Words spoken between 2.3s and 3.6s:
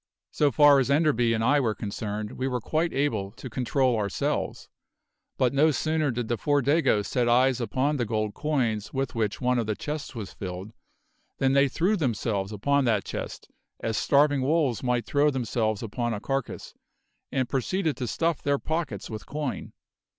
we were quite able to